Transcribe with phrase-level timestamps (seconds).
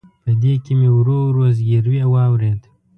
[0.23, 2.61] په دې کې مې ورو ورو زګیروي واورېد.